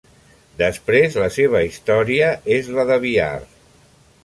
[0.61, 3.31] Després la seva història és la de Bihar.